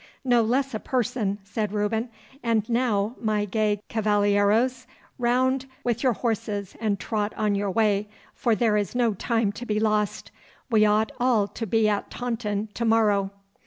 [0.25, 2.09] 'No less a person,' said Reuben.
[2.41, 4.87] 'And now, my gay cavalieros,
[5.19, 9.63] round with your horses and trot on your way, for there is no time to
[9.67, 10.31] be lost.
[10.71, 13.29] We ought all to be at Taunton to morrow.